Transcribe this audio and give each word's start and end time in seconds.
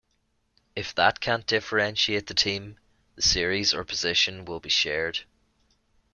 If 0.75 0.95
that 0.95 1.19
can't 1.19 1.45
differentiate 1.45 2.25
the 2.25 2.33
team, 2.33 2.79
the 3.13 3.21
series 3.21 3.71
or 3.71 3.83
position 3.83 4.45
will 4.45 4.59
be 4.59 4.67
shared. 4.67 5.25